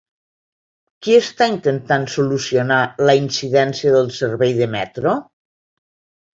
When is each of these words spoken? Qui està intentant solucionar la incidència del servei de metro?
Qui 1.05 1.13
està 1.17 1.47
intentant 1.51 2.07
solucionar 2.15 2.81
la 3.09 3.17
incidència 3.21 3.95
del 3.99 4.13
servei 4.19 4.59
de 4.65 4.73
metro? 4.81 5.17